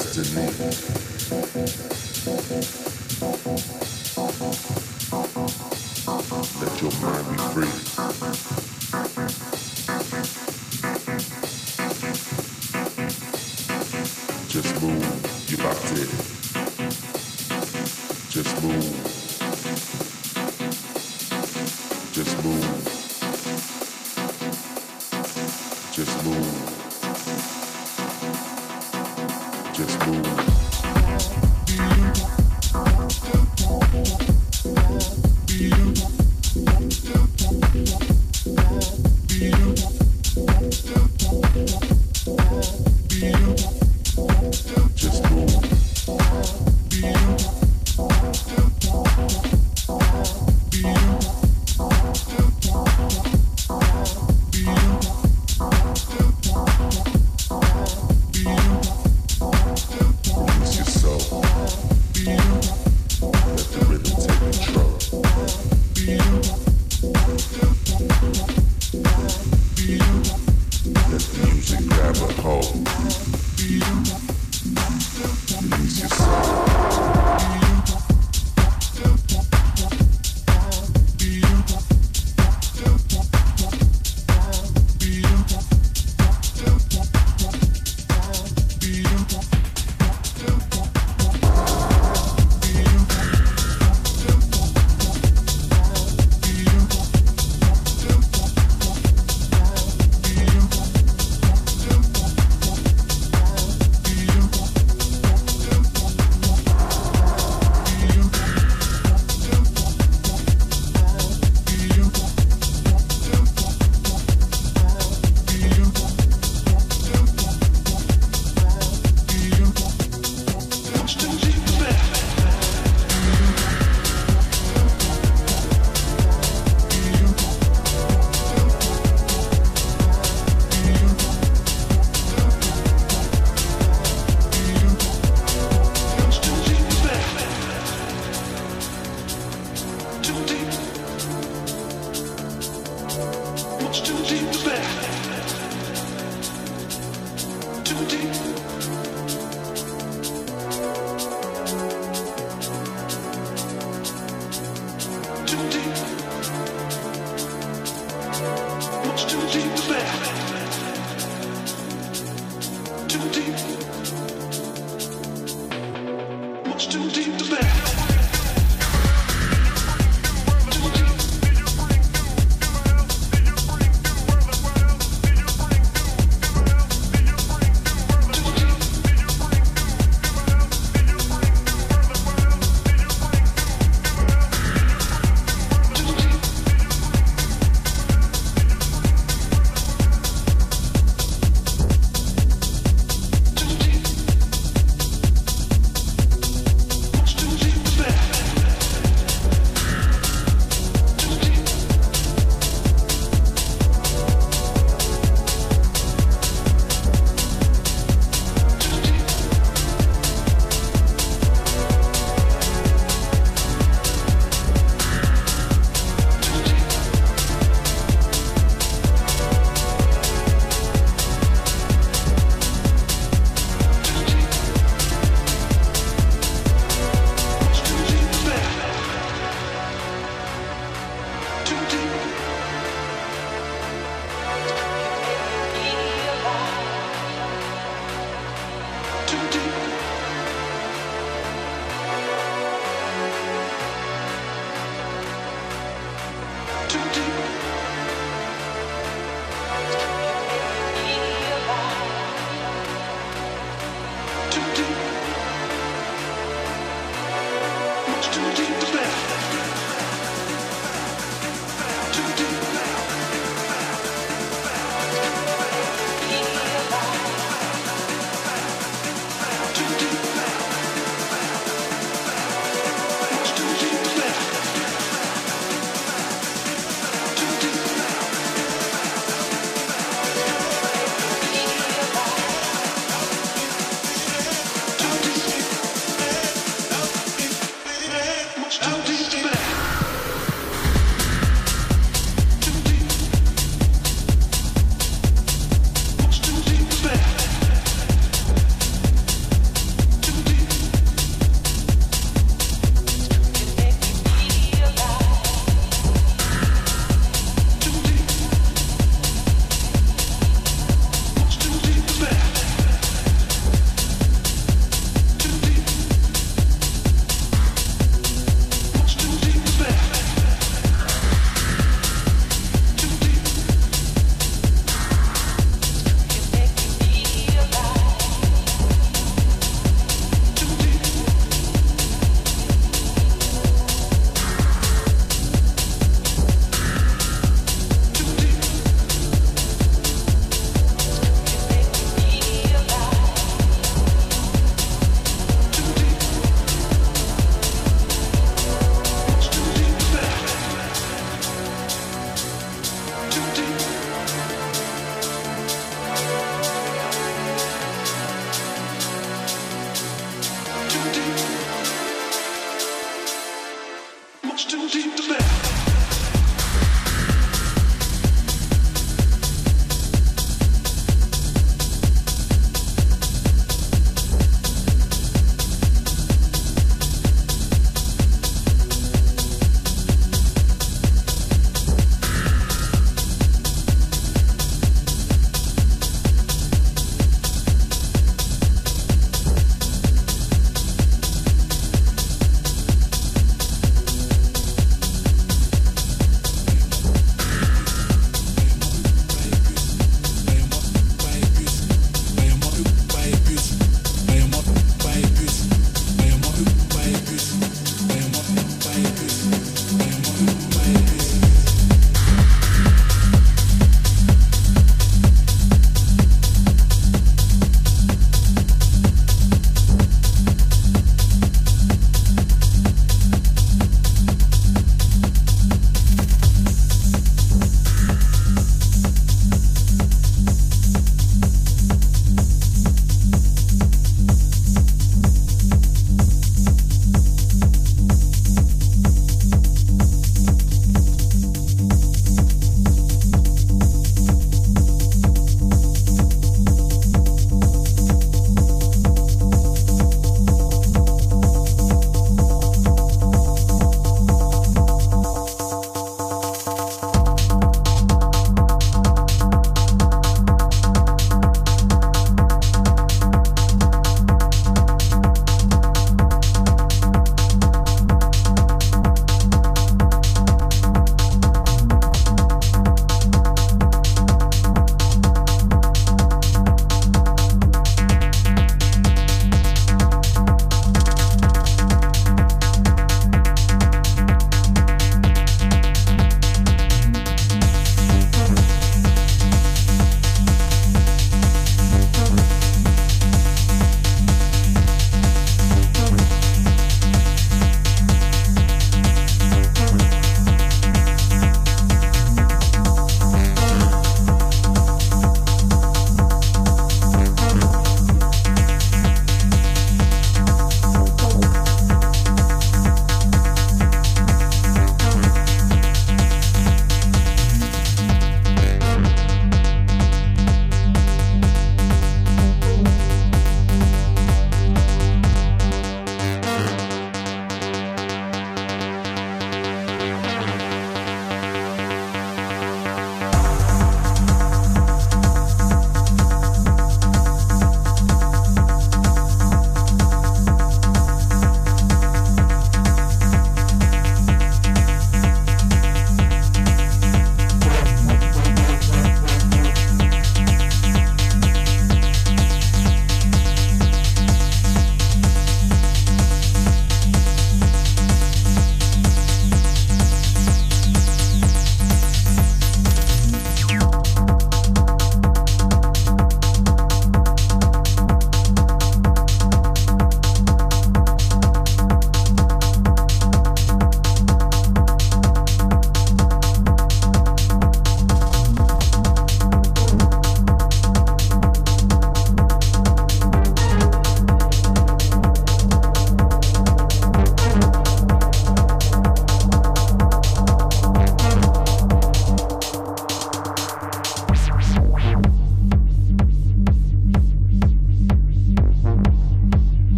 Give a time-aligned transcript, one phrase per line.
[0.00, 0.46] Destiny.
[6.60, 8.69] Let your mind be free.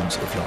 [0.00, 0.45] Could there be